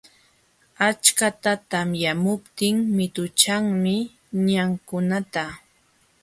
[0.87, 3.95] Achkata tamyamuptin mituchanmi
[4.47, 5.43] ñamkunata.